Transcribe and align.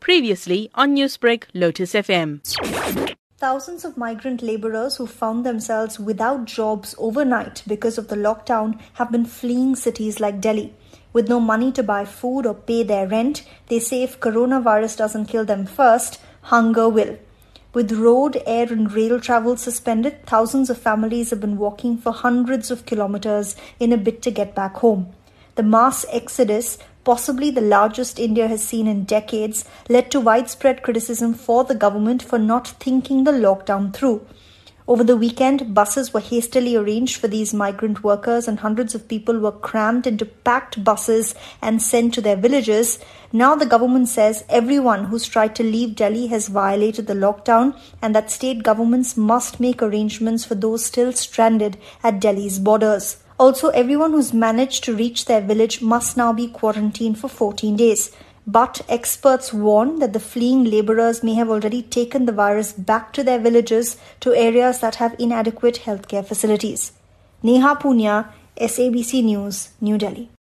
Previously 0.00 0.70
on 0.74 0.94
Newsbreak, 0.94 1.44
Lotus 1.54 1.92
FM. 1.94 2.40
Thousands 3.38 3.84
of 3.84 3.96
migrant 3.96 4.42
laborers 4.42 4.96
who 4.96 5.06
found 5.06 5.46
themselves 5.46 5.98
without 5.98 6.44
jobs 6.44 6.94
overnight 6.98 7.62
because 7.66 7.96
of 7.96 8.08
the 8.08 8.16
lockdown 8.16 8.78
have 8.94 9.10
been 9.10 9.24
fleeing 9.24 9.76
cities 9.76 10.20
like 10.20 10.40
Delhi. 10.40 10.74
With 11.12 11.28
no 11.28 11.40
money 11.40 11.72
to 11.72 11.82
buy 11.82 12.04
food 12.04 12.46
or 12.46 12.54
pay 12.54 12.82
their 12.82 13.08
rent, 13.08 13.44
they 13.68 13.78
say 13.78 14.02
if 14.02 14.20
coronavirus 14.20 14.98
doesn't 14.98 15.26
kill 15.26 15.44
them 15.44 15.66
first, 15.66 16.20
hunger 16.42 16.88
will. 16.88 17.18
With 17.72 17.92
road, 17.92 18.42
air, 18.46 18.66
and 18.70 18.92
rail 18.92 19.20
travel 19.20 19.56
suspended, 19.56 20.26
thousands 20.26 20.70
of 20.70 20.78
families 20.78 21.30
have 21.30 21.40
been 21.40 21.56
walking 21.56 21.96
for 21.96 22.12
hundreds 22.12 22.70
of 22.70 22.84
kilometers 22.84 23.56
in 23.78 23.92
a 23.92 23.96
bid 23.96 24.22
to 24.22 24.30
get 24.30 24.54
back 24.54 24.74
home. 24.76 25.14
The 25.54 25.62
mass 25.62 26.04
exodus, 26.12 26.78
possibly 27.04 27.50
the 27.50 27.60
largest 27.60 28.18
India 28.18 28.48
has 28.48 28.62
seen 28.62 28.86
in 28.86 29.04
decades, 29.04 29.64
led 29.88 30.10
to 30.10 30.20
widespread 30.20 30.82
criticism 30.82 31.34
for 31.34 31.64
the 31.64 31.74
government 31.74 32.22
for 32.22 32.38
not 32.38 32.68
thinking 32.68 33.24
the 33.24 33.32
lockdown 33.32 33.92
through. 33.92 34.26
Over 34.90 35.04
the 35.04 35.16
weekend, 35.16 35.72
buses 35.72 36.12
were 36.12 36.18
hastily 36.18 36.74
arranged 36.74 37.16
for 37.16 37.28
these 37.28 37.54
migrant 37.54 38.02
workers, 38.02 38.48
and 38.48 38.58
hundreds 38.58 38.92
of 38.92 39.06
people 39.06 39.38
were 39.38 39.52
crammed 39.52 40.04
into 40.04 40.26
packed 40.26 40.82
buses 40.82 41.36
and 41.62 41.80
sent 41.80 42.12
to 42.14 42.20
their 42.20 42.34
villages. 42.34 42.98
Now, 43.32 43.54
the 43.54 43.66
government 43.66 44.08
says 44.08 44.44
everyone 44.48 45.04
who's 45.04 45.28
tried 45.28 45.54
to 45.56 45.62
leave 45.62 45.94
Delhi 45.94 46.26
has 46.26 46.48
violated 46.48 47.06
the 47.06 47.14
lockdown, 47.14 47.78
and 48.02 48.16
that 48.16 48.32
state 48.32 48.64
governments 48.64 49.16
must 49.16 49.60
make 49.60 49.80
arrangements 49.80 50.44
for 50.44 50.56
those 50.56 50.84
still 50.84 51.12
stranded 51.12 51.78
at 52.02 52.18
Delhi's 52.18 52.58
borders. 52.58 53.18
Also, 53.40 53.70
everyone 53.70 54.12
who's 54.12 54.34
managed 54.34 54.84
to 54.84 54.94
reach 54.94 55.24
their 55.24 55.40
village 55.40 55.80
must 55.80 56.14
now 56.14 56.30
be 56.30 56.46
quarantined 56.46 57.18
for 57.18 57.28
14 57.28 57.74
days. 57.74 58.10
But 58.46 58.82
experts 58.86 59.50
warn 59.50 59.98
that 60.00 60.12
the 60.12 60.20
fleeing 60.20 60.64
laborers 60.64 61.22
may 61.22 61.32
have 61.34 61.48
already 61.48 61.80
taken 61.80 62.26
the 62.26 62.32
virus 62.32 62.74
back 62.74 63.14
to 63.14 63.24
their 63.24 63.38
villages 63.38 63.96
to 64.20 64.34
areas 64.34 64.80
that 64.80 64.96
have 64.96 65.16
inadequate 65.18 65.80
healthcare 65.86 66.26
facilities. 66.26 66.92
Neha 67.42 67.76
Poonia, 67.76 68.30
SABC 68.58 69.24
News, 69.24 69.70
New 69.80 69.96
Delhi. 69.96 70.30